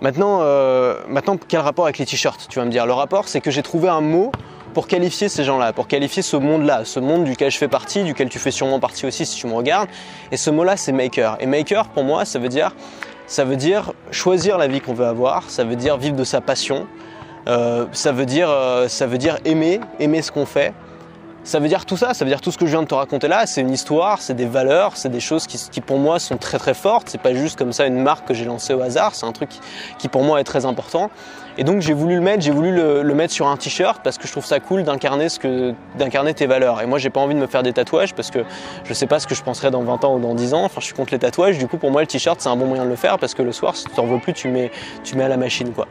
maintenant, 0.00 0.40
euh, 0.40 0.96
maintenant, 1.08 1.36
quel 1.46 1.60
rapport 1.60 1.84
avec 1.84 1.98
les 1.98 2.06
t-shirts 2.06 2.46
Tu 2.48 2.58
vas 2.58 2.64
me 2.64 2.70
dire? 2.70 2.86
Le 2.86 2.94
rapport, 2.94 3.28
c'est 3.28 3.42
que 3.42 3.50
j'ai 3.50 3.62
trouvé 3.62 3.88
un 3.88 4.00
mot 4.00 4.32
pour 4.72 4.86
qualifier 4.86 5.28
ces 5.28 5.44
gens-là, 5.44 5.74
pour 5.74 5.86
qualifier 5.86 6.22
ce 6.22 6.36
monde-là, 6.36 6.86
ce 6.86 7.00
monde 7.00 7.24
duquel 7.24 7.50
je 7.50 7.58
fais 7.58 7.68
partie, 7.68 8.02
duquel 8.02 8.30
tu 8.30 8.38
fais 8.38 8.50
sûrement 8.50 8.80
partie 8.80 9.04
aussi 9.04 9.26
si 9.26 9.36
tu 9.36 9.46
me 9.46 9.52
regardes. 9.52 9.90
Et 10.32 10.38
ce 10.38 10.48
mot-là, 10.48 10.78
c'est 10.78 10.92
maker. 10.92 11.36
Et 11.40 11.46
maker, 11.46 11.88
pour 11.88 12.04
moi, 12.04 12.24
ça 12.24 12.38
veut 12.38 12.48
dire, 12.48 12.74
ça 13.26 13.44
veut 13.44 13.56
dire 13.56 13.92
choisir 14.10 14.56
la 14.56 14.68
vie 14.68 14.80
qu'on 14.80 14.94
veut 14.94 15.06
avoir, 15.06 15.50
ça 15.50 15.64
veut 15.64 15.76
dire 15.76 15.98
vivre 15.98 16.16
de 16.16 16.24
sa 16.24 16.40
passion, 16.40 16.86
euh, 17.48 17.86
ça, 17.92 18.12
veut 18.12 18.26
dire, 18.26 18.50
euh, 18.50 18.88
ça 18.88 19.06
veut 19.06 19.18
dire 19.18 19.38
aimer, 19.44 19.80
aimer 20.00 20.22
ce 20.22 20.30
qu'on 20.30 20.46
fait. 20.46 20.74
Ça 21.44 21.60
veut 21.60 21.68
dire 21.68 21.86
tout 21.86 21.96
ça, 21.96 22.12
ça 22.12 22.26
veut 22.26 22.30
dire 22.30 22.42
tout 22.42 22.50
ce 22.50 22.58
que 22.58 22.66
je 22.66 22.72
viens 22.72 22.82
de 22.82 22.88
te 22.88 22.94
raconter 22.94 23.26
là, 23.26 23.46
c'est 23.46 23.62
une 23.62 23.72
histoire, 23.72 24.20
c'est 24.20 24.34
des 24.34 24.44
valeurs, 24.44 24.98
c'est 24.98 25.08
des 25.08 25.20
choses 25.20 25.46
qui, 25.46 25.80
pour 25.80 25.98
moi 25.98 26.18
sont 26.18 26.36
très 26.36 26.58
très 26.58 26.74
fortes, 26.74 27.08
c'est 27.08 27.22
pas 27.22 27.32
juste 27.32 27.56
comme 27.56 27.72
ça 27.72 27.86
une 27.86 28.02
marque 28.02 28.28
que 28.28 28.34
j'ai 28.34 28.44
lancée 28.44 28.74
au 28.74 28.82
hasard, 28.82 29.14
c'est 29.14 29.24
un 29.24 29.32
truc 29.32 29.48
qui, 29.98 30.08
pour 30.08 30.24
moi 30.24 30.42
est 30.42 30.44
très 30.44 30.66
important. 30.66 31.10
Et 31.56 31.64
donc 31.64 31.80
j'ai 31.80 31.94
voulu 31.94 32.16
le 32.16 32.20
mettre, 32.20 32.42
j'ai 32.42 32.50
voulu 32.50 32.70
le, 32.70 33.14
mettre 33.14 33.32
sur 33.32 33.46
un 33.46 33.56
t-shirt 33.56 34.02
parce 34.04 34.18
que 34.18 34.26
je 34.26 34.32
trouve 34.32 34.44
ça 34.44 34.60
cool 34.60 34.82
d'incarner 34.82 35.30
ce 35.30 35.38
que 35.38 35.72
d'incarner 35.96 36.34
tes 36.34 36.46
valeurs. 36.46 36.82
Et 36.82 36.86
moi 36.86 36.98
j'ai 36.98 37.08
pas 37.08 37.20
envie 37.20 37.34
de 37.34 37.40
me 37.40 37.46
faire 37.46 37.62
des 37.62 37.72
tatouages 37.72 38.14
parce 38.14 38.30
que 38.30 38.40
je 38.84 38.92
sais 38.92 39.06
pas 39.06 39.18
ce 39.18 39.26
que 39.26 39.34
je 39.34 39.42
penserai 39.42 39.70
dans 39.70 39.82
20 39.82 40.04
ans 40.04 40.16
ou 40.16 40.20
dans 40.20 40.34
10 40.34 40.52
ans. 40.52 40.64
Enfin 40.64 40.80
je 40.80 40.84
suis 40.84 40.94
contre 40.94 41.14
les 41.14 41.18
tatouages, 41.18 41.56
du 41.56 41.66
coup 41.66 41.78
pour 41.78 41.90
moi 41.90 42.02
le 42.02 42.06
t-shirt 42.06 42.40
c'est 42.42 42.50
un 42.50 42.56
bon 42.56 42.66
moyen 42.66 42.84
de 42.84 42.90
le 42.90 42.96
faire 42.96 43.18
parce 43.18 43.34
que 43.34 43.42
le 43.42 43.52
soir 43.52 43.74
si 43.74 43.84
tu 43.84 43.90
t'en 43.92 44.06
veux 44.06 44.18
plus 44.18 44.34
tu 44.34 44.48
mets, 44.48 44.70
tu 45.02 45.16
mets 45.16 45.24
à 45.24 45.28
la 45.28 45.38
machine 45.38 45.72
quoi. 45.72 45.88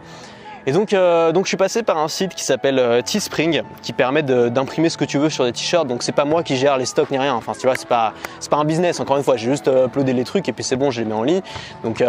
Et 0.68 0.74
donc, 0.74 0.92
euh, 0.92 1.32
donc 1.32 1.46
je 1.46 1.48
suis 1.48 1.58
passé 1.58 1.82
par 1.82 1.98
un 1.98 2.10
site 2.10 2.36
qui 2.36 2.44
s'appelle 2.44 2.78
euh, 2.78 3.02
Teespring, 3.02 3.62
qui 3.82 3.94
permet 3.94 4.22
d'imprimer 4.22 4.90
ce 4.90 4.98
que 4.98 5.06
tu 5.06 5.18
veux 5.18 5.30
sur 5.30 5.46
des 5.46 5.54
t-shirts. 5.54 5.88
Donc 5.88 6.04
c'est 6.04 6.12
pas 6.12 6.26
moi 6.26 6.44
qui 6.44 6.58
gère 6.58 6.78
les 6.78 6.86
stocks 6.86 7.10
ni 7.10 7.18
rien. 7.18 7.34
Enfin, 7.36 7.54
tu 7.54 7.68
vois, 7.68 7.78
c'est 7.78 7.88
pas 7.88 8.12
pas 8.50 8.58
un 8.58 8.66
business. 8.66 9.00
Encore 9.00 9.16
une 9.16 9.24
fois, 9.24 9.38
j'ai 9.38 9.50
juste 9.50 9.70
euh, 9.70 9.86
uploadé 9.86 10.12
les 10.12 10.26
trucs 10.26 10.50
et 10.50 10.52
puis 10.52 10.66
c'est 10.66 10.76
bon, 10.76 10.92
je 10.92 11.00
les 11.00 11.08
mets 11.08 11.14
en 11.14 11.24
ligne. 11.24 11.42
Donc 11.86 12.04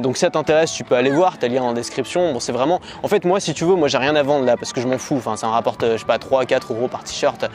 donc 0.00 0.16
si 0.16 0.20
ça 0.20 0.30
t'intéresse, 0.30 0.72
tu 0.72 0.84
peux 0.84 0.94
aller 0.94 1.10
voir. 1.10 1.38
T'as 1.38 1.48
le 1.48 1.54
lien 1.54 1.62
en 1.62 1.72
description. 1.72 2.32
Bon, 2.32 2.38
c'est 2.38 2.52
vraiment. 2.52 2.80
En 3.02 3.08
fait, 3.08 3.24
moi, 3.24 3.40
si 3.40 3.52
tu 3.52 3.64
veux, 3.64 3.74
moi 3.74 3.88
j'ai 3.88 3.98
rien 3.98 4.14
à 4.14 4.22
vendre 4.22 4.44
là 4.44 4.56
parce 4.56 4.72
que 4.72 4.80
je 4.80 4.86
m'en 4.86 4.98
fous. 4.98 5.16
Enfin, 5.16 5.34
ça 5.34 5.48
me 5.48 5.52
rapporte, 5.52 5.84
je 5.84 5.96
sais 5.96 6.04
pas, 6.04 6.18
3 6.18 6.44
4 6.44 6.72
euros 6.72 6.86
par 6.86 7.02
t-shirt. 7.02 7.46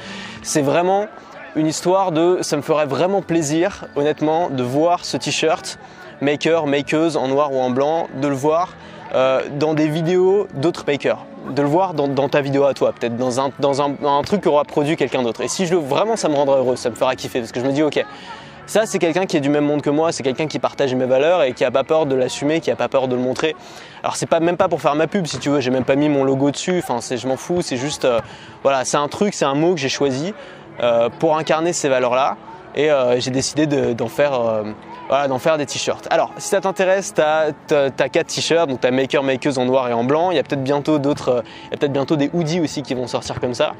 C'est 0.41 0.61
vraiment 0.61 1.07
une 1.55 1.67
histoire 1.67 2.11
de. 2.11 2.39
Ça 2.41 2.57
me 2.57 2.61
ferait 2.61 2.85
vraiment 2.85 3.21
plaisir, 3.21 3.85
honnêtement, 3.95 4.49
de 4.49 4.63
voir 4.63 5.05
ce 5.05 5.15
t-shirt 5.15 5.79
maker, 6.21 6.67
makeuse 6.67 7.15
en 7.15 7.29
noir 7.29 7.53
ou 7.53 7.59
en 7.59 7.69
blanc, 7.69 8.07
de 8.21 8.27
le 8.27 8.35
voir 8.35 8.73
euh, 9.15 9.41
dans 9.57 9.73
des 9.73 9.87
vidéos 9.87 10.47
d'autres 10.53 10.83
makers, 10.85 11.25
de 11.49 11.61
le 11.61 11.67
voir 11.67 11.95
dans, 11.95 12.29
ta 12.29 12.41
vidéo 12.41 12.65
à 12.65 12.75
toi, 12.75 12.93
peut-être 12.93 13.17
dans, 13.17 13.39
un, 13.39 13.51
dans 13.59 13.81
un, 13.81 14.21
truc 14.21 14.41
qu'aura 14.41 14.63
produit 14.65 14.95
quelqu'un 14.97 15.23
d'autre. 15.23 15.41
Et 15.41 15.47
si 15.47 15.65
je 15.65 15.73
le 15.73 15.79
vraiment, 15.79 16.15
ça 16.15 16.29
me 16.29 16.35
rendra 16.35 16.57
heureux, 16.57 16.75
ça 16.75 16.91
me 16.91 16.95
fera 16.95 17.15
kiffer 17.15 17.39
parce 17.39 17.51
que 17.51 17.59
je 17.59 17.65
me 17.65 17.71
dis 17.71 17.81
ok. 17.81 18.03
Ça, 18.67 18.85
c'est 18.85 18.99
quelqu'un 18.99 19.25
qui 19.25 19.35
est 19.35 19.39
du 19.39 19.49
même 19.49 19.65
monde 19.65 19.81
que 19.81 19.89
moi, 19.89 20.11
c'est 20.11 20.21
quelqu'un 20.21 20.45
qui 20.45 20.59
partage 20.59 20.93
mes 20.93 21.07
valeurs 21.07 21.41
et 21.41 21.53
qui 21.53 21.65
a 21.65 21.71
pas 21.71 21.83
peur 21.83 22.05
de 22.05 22.13
l'assumer, 22.13 22.59
qui 22.59 22.69
a 22.69 22.75
pas 22.75 22.87
peur 22.87 23.07
de 23.07 23.15
le 23.15 23.21
montrer. 23.21 23.55
Alors 24.03 24.15
c'est 24.15 24.27
pas 24.27 24.39
même 24.39 24.57
pas 24.57 24.67
pour 24.67 24.79
faire 24.79 24.93
ma 24.93 25.07
pub, 25.07 25.25
si 25.25 25.39
tu 25.39 25.49
veux, 25.49 25.59
j'ai 25.59 25.71
même 25.71 25.85
pas 25.85 25.95
mis 25.95 26.07
mon 26.07 26.23
logo 26.23 26.51
dessus. 26.51 26.77
Enfin, 26.77 26.99
je 26.99 27.27
m'en 27.27 27.35
fous. 27.35 27.63
C'est 27.63 27.77
juste, 27.77 28.05
euh, 28.05 28.19
voilà, 28.61 28.85
c'est 28.85 28.97
un 28.97 29.07
truc, 29.07 29.33
c'est 29.33 29.45
un 29.45 29.55
mot 29.55 29.73
que 29.73 29.79
j'ai 29.79 29.89
choisi 29.89 30.35
euh, 30.83 31.09
pour 31.17 31.35
incarner 31.35 31.73
ces 31.73 31.89
valeurs-là. 31.89 32.37
Et 32.75 32.89
j'ai 33.17 33.31
décidé 33.31 33.65
d'en 33.65 34.07
faire 34.07 34.63
voilà, 35.09 35.27
d'en 35.27 35.39
faire 35.39 35.57
des 35.57 35.65
t-shirts. 35.65 36.07
Alors, 36.11 36.31
si 36.37 36.49
ça 36.49 36.61
t'intéresse, 36.61 37.15
tu 37.15 37.21
as, 37.21 37.51
as, 37.71 38.09
4 38.09 38.27
t-shirts, 38.27 38.69
donc 38.69 38.79
tu 38.79 38.87
as 38.87 38.91
maker, 38.91 39.23
makeuse 39.23 39.57
en 39.57 39.65
noir 39.65 39.89
et 39.89 39.93
en 39.93 40.03
blanc. 40.03 40.29
Il 40.29 40.37
y 40.37 40.39
a 40.39 40.43
peut-être 40.43 40.63
bientôt 40.63 40.99
d'autres, 40.99 41.29
euh, 41.29 41.41
il 41.65 41.71
y 41.71 41.73
a 41.73 41.77
peut-être 41.77 41.91
bientôt 41.91 42.15
des 42.15 42.29
hoodies 42.31 42.59
aussi 42.59 42.83
qui 42.83 42.93
vont 42.93 43.07
sortir 43.07 43.39
comme 43.39 43.55
ça. 43.55 43.73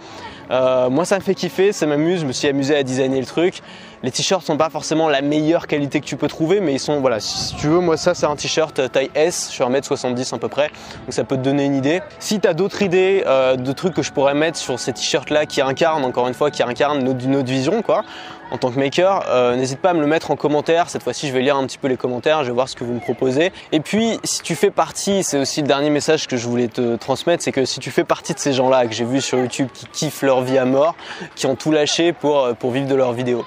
Euh, 0.49 0.89
moi, 0.89 1.05
ça 1.05 1.17
me 1.17 1.21
fait 1.21 1.35
kiffer, 1.35 1.71
ça 1.71 1.85
m'amuse, 1.85 2.21
je 2.21 2.25
me 2.25 2.31
suis 2.31 2.47
amusé 2.47 2.75
à 2.75 2.81
designer 2.81 3.19
le 3.19 3.27
truc. 3.27 3.61
Les 4.01 4.11
t-shirts 4.11 4.45
sont 4.45 4.55
pas 4.55 4.69
forcément 4.69 5.09
la 5.09 5.21
meilleure 5.21 5.67
qualité 5.67 5.99
que 5.99 6.05
tu 6.05 6.15
peux 6.15 6.29
trouver, 6.29 6.61
mais 6.61 6.73
ils 6.73 6.79
sont, 6.79 7.01
voilà, 7.01 7.19
si 7.19 7.53
tu 7.55 7.67
veux, 7.67 7.79
moi 7.79 7.97
ça 7.97 8.13
c'est 8.13 8.25
un 8.25 8.35
t-shirt 8.37 8.89
taille 8.91 9.11
S, 9.13 9.47
je 9.49 9.55
suis 9.55 9.63
1m70 9.63 10.35
à 10.35 10.37
peu 10.37 10.47
près, 10.47 10.67
donc 11.05 11.13
ça 11.13 11.25
peut 11.25 11.35
te 11.35 11.41
donner 11.41 11.65
une 11.65 11.75
idée. 11.75 12.01
Si 12.19 12.39
tu 12.39 12.47
as 12.47 12.53
d'autres 12.53 12.81
idées 12.81 13.23
euh, 13.27 13.57
de 13.57 13.71
trucs 13.73 13.93
que 13.93 14.01
je 14.01 14.13
pourrais 14.13 14.33
mettre 14.35 14.57
sur 14.57 14.79
ces 14.79 14.93
t-shirts 14.93 15.29
là 15.29 15.45
qui 15.45 15.59
incarnent, 15.59 16.05
encore 16.05 16.29
une 16.29 16.33
fois, 16.33 16.49
qui 16.49 16.63
incarnent 16.63 17.03
notre, 17.03 17.27
notre 17.27 17.49
vision, 17.49 17.81
quoi, 17.81 18.03
en 18.51 18.57
tant 18.57 18.71
que 18.71 18.79
maker, 18.79 19.25
euh, 19.27 19.55
n'hésite 19.55 19.79
pas 19.79 19.91
à 19.91 19.93
me 19.93 20.01
le 20.01 20.07
mettre 20.07 20.31
en 20.31 20.35
commentaire. 20.35 20.89
Cette 20.89 21.03
fois-ci, 21.03 21.27
je 21.27 21.33
vais 21.33 21.41
lire 21.41 21.55
un 21.55 21.65
petit 21.65 21.77
peu 21.77 21.87
les 21.87 21.97
commentaires, 21.97 22.43
je 22.43 22.47
vais 22.47 22.53
voir 22.53 22.69
ce 22.69 22.75
que 22.75 22.83
vous 22.83 22.93
me 22.93 22.99
proposez. 22.99 23.51
Et 23.71 23.79
puis, 23.79 24.19
si 24.23 24.41
tu 24.41 24.55
fais 24.55 24.71
partie, 24.71 25.23
c'est 25.23 25.37
aussi 25.37 25.61
le 25.61 25.67
dernier 25.67 25.89
message 25.89 26.27
que 26.27 26.37
je 26.37 26.47
voulais 26.47 26.67
te 26.67 26.95
transmettre, 26.95 27.43
c'est 27.43 27.51
que 27.51 27.65
si 27.65 27.79
tu 27.79 27.91
fais 27.91 28.03
partie 28.03 28.33
de 28.33 28.39
ces 28.39 28.53
gens-là 28.53 28.87
que 28.87 28.93
j'ai 28.93 29.05
vu 29.05 29.21
sur 29.21 29.37
YouTube 29.39 29.67
qui 29.73 29.85
kiffent 29.87 30.23
leur 30.23 30.41
vie 30.41 30.57
à 30.57 30.65
mort, 30.65 30.95
qui 31.35 31.45
ont 31.45 31.55
tout 31.55 31.71
lâché 31.71 32.13
pour, 32.13 32.39
euh, 32.39 32.53
pour 32.53 32.71
vivre 32.71 32.87
de 32.87 32.95
leurs 32.95 33.13
vidéos. 33.13 33.45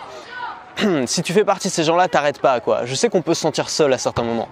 si 1.07 1.23
tu 1.23 1.33
fais 1.33 1.45
partie 1.45 1.69
de 1.69 1.73
ces 1.73 1.85
gens-là, 1.85 2.09
t'arrêtes 2.09 2.41
pas 2.41 2.61
quoi. 2.61 2.85
Je 2.85 2.95
sais 2.95 3.09
qu'on 3.09 3.23
peut 3.23 3.35
se 3.35 3.41
sentir 3.41 3.69
seul 3.69 3.93
à 3.93 3.99
certains 3.99 4.23
moments. 4.23 4.49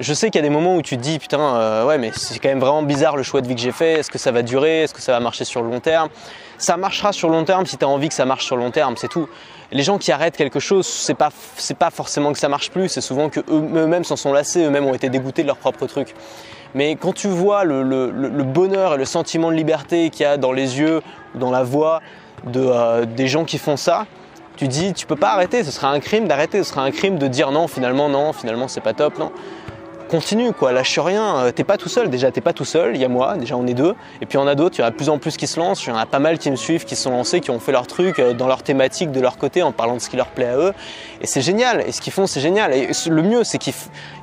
Je 0.00 0.12
sais 0.12 0.28
qu'il 0.28 0.40
y 0.40 0.44
a 0.44 0.48
des 0.48 0.52
moments 0.52 0.74
où 0.76 0.82
tu 0.82 0.96
dis 0.96 1.20
putain 1.20 1.38
euh, 1.38 1.86
ouais 1.86 1.98
mais 1.98 2.10
c'est 2.12 2.40
quand 2.40 2.48
même 2.48 2.58
vraiment 2.58 2.82
bizarre 2.82 3.16
le 3.16 3.22
choix 3.22 3.40
de 3.40 3.46
vie 3.46 3.54
que 3.54 3.60
j'ai 3.60 3.70
fait, 3.70 4.00
est-ce 4.00 4.10
que 4.10 4.18
ça 4.18 4.32
va 4.32 4.42
durer, 4.42 4.82
est-ce 4.82 4.94
que 4.94 5.00
ça 5.00 5.12
va 5.12 5.20
marcher 5.20 5.44
sur 5.44 5.62
le 5.62 5.70
long 5.70 5.78
terme? 5.78 6.08
Ça 6.58 6.76
marchera 6.76 7.12
sur 7.12 7.28
le 7.28 7.36
long 7.36 7.44
terme 7.44 7.64
si 7.64 7.76
tu 7.76 7.84
as 7.84 7.88
envie 7.88 8.08
que 8.08 8.14
ça 8.14 8.24
marche 8.24 8.44
sur 8.44 8.56
le 8.56 8.62
long 8.62 8.72
terme, 8.72 8.96
c'est 8.96 9.08
tout. 9.08 9.28
Les 9.70 9.84
gens 9.84 9.98
qui 9.98 10.10
arrêtent 10.10 10.36
quelque 10.36 10.58
chose, 10.58 10.86
c'est 10.86 11.14
pas 11.14 11.30
c'est 11.56 11.76
pas 11.76 11.90
forcément 11.90 12.32
que 12.32 12.38
ça 12.40 12.48
marche 12.48 12.70
plus, 12.70 12.88
c'est 12.88 13.00
souvent 13.00 13.28
que 13.28 13.40
eux-mêmes 13.48 14.04
s'en 14.04 14.16
sont 14.16 14.32
lassés, 14.32 14.64
eux-mêmes 14.64 14.86
ont 14.86 14.94
été 14.94 15.08
dégoûtés 15.10 15.42
de 15.42 15.48
leur 15.48 15.58
propre 15.58 15.86
truc. 15.86 16.14
Mais 16.74 16.96
quand 16.96 17.12
tu 17.12 17.28
vois 17.28 17.62
le, 17.64 18.42
bonheur 18.42 18.94
et 18.94 18.96
le 18.96 19.04
sentiment 19.04 19.50
de 19.50 19.56
liberté 19.56 20.10
qu'il 20.10 20.24
y 20.24 20.26
a 20.26 20.36
dans 20.36 20.52
les 20.52 20.80
yeux, 20.80 21.02
dans 21.36 21.52
la 21.52 21.62
voix 21.62 22.00
de, 22.44 22.60
euh, 22.60 23.04
des 23.04 23.28
gens 23.28 23.44
qui 23.44 23.58
font 23.58 23.76
ça, 23.76 24.06
tu 24.56 24.68
dis 24.68 24.92
tu 24.92 25.06
peux 25.06 25.16
pas 25.16 25.32
arrêter, 25.32 25.64
ce 25.64 25.70
serait 25.70 25.86
un 25.86 26.00
crime 26.00 26.28
d'arrêter, 26.28 26.62
ce 26.62 26.70
serait 26.70 26.80
un 26.80 26.90
crime 26.90 27.18
de 27.18 27.28
dire 27.28 27.50
non, 27.50 27.68
finalement 27.68 28.08
non, 28.08 28.32
finalement 28.32 28.68
c'est 28.68 28.80
pas 28.80 28.92
top, 28.94 29.18
non 29.18 29.32
continue 30.08 30.52
quoi, 30.52 30.72
lâche 30.72 30.98
rien, 30.98 31.38
euh, 31.38 31.50
t'es 31.50 31.64
pas 31.64 31.76
tout 31.76 31.88
seul, 31.88 32.08
déjà 32.08 32.30
t'es 32.30 32.40
pas 32.40 32.52
tout 32.52 32.64
seul, 32.64 32.94
il 32.94 33.00
y 33.00 33.04
a 33.04 33.08
moi, 33.08 33.36
déjà 33.36 33.56
on 33.56 33.66
est 33.66 33.74
deux, 33.74 33.94
et 34.20 34.26
puis 34.26 34.38
on 34.38 34.46
a 34.46 34.54
d'autres, 34.54 34.78
il 34.78 34.82
y 34.82 34.84
en 34.84 34.86
a 34.86 34.90
de 34.90 34.96
plus 34.96 35.08
en 35.08 35.18
plus 35.18 35.36
qui 35.36 35.46
se 35.46 35.58
lancent, 35.58 35.84
il 35.84 35.90
y 35.90 35.92
en 35.92 35.96
a 35.96 36.06
pas 36.06 36.18
mal 36.18 36.38
qui 36.38 36.50
me 36.50 36.56
suivent, 36.56 36.84
qui 36.84 36.96
sont 36.96 37.10
lancés, 37.10 37.40
qui 37.40 37.50
ont 37.50 37.58
fait 37.58 37.72
leur 37.72 37.86
truc 37.86 38.18
euh, 38.18 38.32
dans 38.32 38.46
leur 38.46 38.62
thématique 38.62 39.10
de 39.10 39.20
leur 39.20 39.38
côté 39.38 39.62
en 39.62 39.72
parlant 39.72 39.94
de 39.94 40.00
ce 40.00 40.08
qui 40.08 40.16
leur 40.16 40.28
plaît 40.28 40.46
à 40.46 40.56
eux, 40.56 40.72
et 41.20 41.26
c'est 41.26 41.40
génial, 41.40 41.82
et 41.86 41.92
ce 41.92 42.00
qu'ils 42.00 42.12
font 42.12 42.26
c'est 42.26 42.40
génial, 42.40 42.72
et 42.72 42.90
le 43.08 43.22
mieux 43.22 43.44
c'est 43.44 43.58
qu'ils 43.58 43.74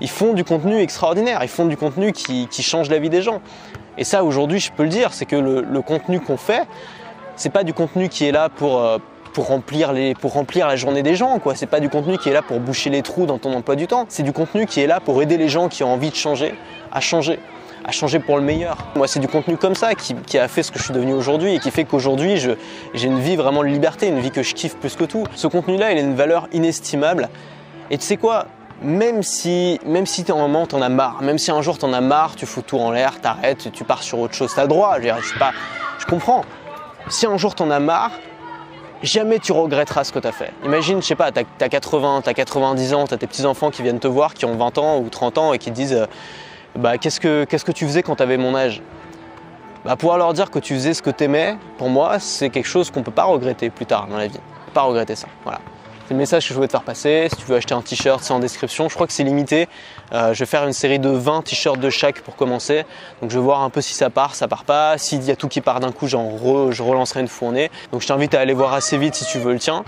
font 0.08 0.34
du 0.34 0.44
contenu 0.44 0.80
extraordinaire, 0.80 1.40
ils 1.42 1.50
font 1.50 1.66
du 1.66 1.78
contenu 1.78 2.14
qui, 2.14 2.48
change 2.62 2.90
la 2.90 3.00
vie 3.00 3.10
des 3.10 3.24
gens. 3.24 3.42
Et 3.98 4.04
ça 4.04 4.24
aujourd'hui 4.24 4.60
je 4.60 4.72
peux 4.72 4.84
le 4.84 4.90
dire, 4.90 5.14
c'est 5.14 5.26
que 5.26 5.36
le, 5.36 5.82
contenu 5.82 6.20
qu'on 6.20 6.38
fait, 6.38 6.68
c'est 7.36 7.50
pas 7.50 7.64
du 7.64 7.74
contenu 7.74 8.08
qui 8.08 8.26
est 8.26 8.32
là 8.32 8.50
pour, 8.50 8.80
euh, 8.80 9.00
pour 9.34 9.48
remplir, 9.48 9.94
les, 9.94 10.14
pour 10.16 10.34
remplir 10.34 10.68
la 10.68 10.76
journée 10.76 11.04
des 11.04 11.16
gens. 11.16 11.40
quoi. 11.40 11.56
C'est 11.56 11.66
pas 11.66 11.80
du 11.80 11.90
contenu 11.90 12.18
qui 12.18 12.30
est 12.30 12.34
là 12.34 12.42
pour 12.42 12.60
boucher 12.60 12.90
les 12.90 13.02
trous 13.02 13.26
dans 13.26 13.38
ton 13.38 13.54
emploi 13.54 13.76
du 13.76 13.88
temps. 13.88 14.06
C'est 14.10 14.24
du 14.24 14.34
contenu 14.34 14.66
qui 14.66 14.82
est 14.82 14.88
là 14.88 15.00
pour 15.00 15.22
aider 15.22 15.38
les 15.38 15.50
gens 15.50 15.70
qui 15.70 15.84
ont 15.84 15.94
envie 15.94 16.10
de 16.10 16.16
changer 16.16 16.54
à 16.92 17.00
changer 17.00 17.40
à 17.84 17.92
changer 17.92 18.20
pour 18.20 18.38
le 18.38 18.44
meilleur. 18.44 18.78
Moi, 18.96 19.08
c'est 19.08 19.20
du 19.20 19.28
contenu 19.28 19.58
comme 19.58 19.76
ça 19.76 19.96
qui, 19.96 20.38
a 20.38 20.48
fait 20.48 20.64
ce 20.64 20.72
que 20.72 20.78
je 20.78 20.84
suis 20.84 20.94
devenu 20.94 21.14
aujourd'hui 21.14 21.56
et 21.56 21.60
qui 21.60 21.72
fait 21.72 21.84
qu'aujourd'hui, 21.84 22.38
j'ai 22.38 23.08
une 23.08 23.20
vie 23.20 23.36
vraiment 23.36 23.62
de 23.62 23.68
liberté, 23.68 24.08
une 24.08 24.20
vie 24.20 24.32
que 24.32 24.44
je 24.44 24.54
kiffe 24.54 24.76
plus 24.76 24.96
que 24.96 25.04
tout. 25.04 25.24
Ce 25.36 25.48
contenu-là, 25.48 25.92
il 25.92 25.98
a 25.98 26.02
une 26.02 26.16
valeur 26.16 26.48
inestimable. 26.54 27.30
Et 27.90 27.98
tu 27.98 28.06
sais 28.06 28.18
quoi? 28.18 28.46
Même 28.84 29.22
si, 29.22 29.80
même 29.86 30.06
si 30.06 30.26
un 30.30 30.36
moment 30.36 30.66
t'en 30.66 30.82
as 30.82 30.90
marre, 30.90 31.22
même 31.22 31.38
si 31.38 31.52
un 31.52 31.62
jour 31.62 31.78
t'en 31.78 31.94
as 31.94 32.02
marre, 32.02 32.36
tu 32.36 32.46
fous 32.46 32.64
tout 32.64 32.80
en 32.80 32.92
l'air, 32.92 33.20
t'arrêtes, 33.22 33.72
tu 33.72 33.84
pars 33.84 34.02
sur 34.02 34.20
autre 34.20 34.34
chose, 34.34 34.52
t'as 34.56 34.66
droit, 34.66 34.98
je, 35.00 35.08
je, 35.08 35.34
je 36.00 36.06
comprends. 36.06 36.46
Si 37.08 37.28
un 37.28 37.38
jour 37.38 37.54
t'en 37.54 37.70
as 37.70 37.80
marre, 37.80 38.12
jamais 39.04 39.40
tu 39.40 39.52
regretteras 39.52 40.04
ce 40.04 40.12
que 40.12 40.20
t'as 40.20 40.32
fait. 40.32 40.52
Imagine, 40.64 41.02
je 41.02 41.08
sais 41.08 41.16
pas, 41.16 41.32
t'as 41.32 41.44
as 41.60 41.70
80, 41.70 42.22
t'as 42.24 42.34
90 42.34 42.94
ans, 42.94 43.08
t'as 43.08 43.18
tes 43.18 43.28
petits-enfants 43.28 43.72
qui 43.72 43.82
viennent 43.82 44.00
te 44.00 44.08
voir, 44.08 44.34
qui 44.34 44.46
ont 44.46 44.56
20 44.56 44.78
ans 44.78 45.00
ou 45.00 45.10
30 45.10 45.38
ans 45.38 45.54
et 45.54 45.58
qui 45.58 45.70
te 45.70 45.76
disent 45.76 45.94
euh, 45.94 46.06
bah, 46.76 46.98
qu'est-ce 46.98 47.20
que, 47.20 47.72
tu 47.72 47.86
faisais 47.86 48.04
quand 48.04 48.16
t'avais 48.16 48.38
mon 48.38 48.56
âge? 48.56 48.82
Bah, 49.86 49.96
Pouvoir 49.96 50.18
leur 50.18 50.34
dire 50.34 50.52
que 50.52 50.60
tu 50.60 50.74
faisais 50.76 50.94
ce 50.94 51.02
que 51.02 51.10
t'aimais, 51.10 51.58
pour 51.78 51.90
moi, 51.90 52.20
c'est 52.20 52.50
quelque 52.50 52.68
chose 52.68 52.92
qu'on 52.92 53.04
peut 53.04 53.12
pas 53.12 53.24
regretter 53.24 53.70
plus 53.70 53.86
tard 53.86 54.08
dans 54.08 54.18
la 54.18 54.28
vie. 54.28 54.40
Pas 54.74 54.84
regretter 54.84 55.16
ça, 55.16 55.28
voilà. 55.44 55.60
C'est 56.12 56.16
le 56.16 56.20
message 56.20 56.44
que 56.44 56.50
je 56.50 56.56
voulais 56.56 56.68
te 56.68 56.74
faire 56.74 56.84
passer. 56.84 57.30
Si 57.30 57.38
tu 57.38 57.46
veux 57.46 57.56
acheter 57.56 57.74
un 57.74 57.82
t-shirt, 57.82 58.22
c'est 58.22 58.34
en 58.34 58.40
description. 58.40 58.90
Je 58.90 58.96
crois 58.96 59.08
que 59.08 59.14
c'est 59.14 59.24
limité. 59.24 59.70
Euh, 60.12 60.34
je 60.34 60.40
vais 60.40 60.46
faire 60.46 60.68
une 60.68 60.74
série 60.74 61.00
de 61.00 61.08
20 61.08 61.44
t-shirts 61.44 61.80
de 61.80 61.90
chaque 61.90 62.20
pour 62.20 62.36
commencer. 62.36 62.84
Donc 63.22 63.32
je 63.32 63.38
vais 63.38 63.42
voir 63.42 63.62
un 63.62 63.70
peu 63.70 63.80
si 63.80 63.94
ça 63.94 64.10
part, 64.10 64.36
ça 64.36 64.50
part 64.50 64.66
pas. 64.66 64.98
S'il 64.98 65.24
y 65.24 65.32
a 65.32 65.38
tout 65.38 65.48
qui 65.48 65.62
part 65.62 65.80
d'un 65.80 65.94
coup, 65.94 66.08
je 66.08 66.18
relancerai 66.18 67.22
une 67.22 67.30
fournée. 67.30 67.72
Donc 67.94 68.02
je 68.02 68.08
t'invite 68.08 68.34
à 68.34 68.42
aller 68.42 68.52
voir 68.52 68.74
assez 68.74 68.98
vite 68.98 69.16
si 69.16 69.24
tu 69.24 69.40
veux 69.40 69.54
le 69.54 69.60
tien. 69.60 69.86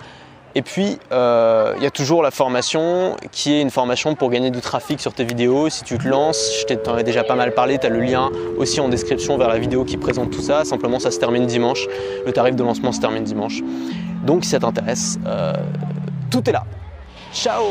Et 0.56 0.62
puis, 0.62 0.98
euh, 1.12 1.74
il 1.75 1.84
y 1.84 1.86
a 1.86 1.92
toujours 1.92 2.24
la 2.24 2.32
formation 2.32 3.18
qui 3.34 3.56
est 3.56 3.62
une 3.62 3.72
formation 3.72 4.15
pour 4.15 4.30
gagner 4.30 4.50
du 4.50 4.62
trafic 4.62 5.01
sur 5.01 5.13
tes 5.13 5.25
vidéos. 5.25 5.68
Si 5.68 5.84
tu 5.84 5.98
te 5.98 6.08
lances, 6.08 6.63
je 6.70 6.74
t'en 6.75 6.98
ai 6.98 7.03
déjà 7.03 7.25
pas 7.25 7.36
mal 7.36 7.53
parlé, 7.53 7.80
tu 7.80 7.88
as 7.88 7.89
le 7.89 8.00
lien 8.00 8.32
aussi 8.58 8.80
en 8.80 8.88
description 8.88 9.38
vers 9.38 9.50
la 9.50 9.60
vidéo 9.60 9.84
qui 9.84 9.98
présente 9.98 10.32
tout 10.32 10.42
ça. 10.42 10.63
Simplement, 10.63 11.00
ça 11.00 11.12
se 11.12 11.20
termine 11.20 11.48
dimanche. 11.48 11.86
Le 12.25 12.32
tarif 12.32 12.56
de 12.56 12.63
lancement 12.63 12.94
se 12.94 13.01
termine 13.01 13.25
dimanche. 13.25 13.60
Donc, 14.25 14.46
si 14.46 14.51
ça 14.51 14.60
t'intéresse, 14.60 15.20
euh, 15.25 15.53
tout 16.34 16.50
est 16.50 16.54
là. 16.54 16.66
Ciao 17.32 17.63